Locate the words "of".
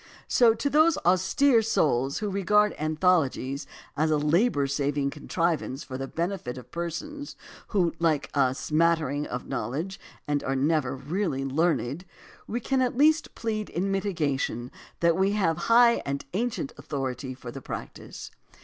6.57-6.71, 9.27-9.45